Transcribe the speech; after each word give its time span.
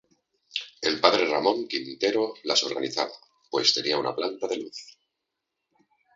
El 0.81 0.99
padre 0.99 1.27
Ramón 1.27 1.67
Quintero 1.67 2.33
las 2.45 2.63
organizaba, 2.63 3.11
pues 3.51 3.71
tenía 3.71 3.99
una 3.99 4.15
planta 4.15 4.47
de 4.47 4.57
luz. 4.57 4.97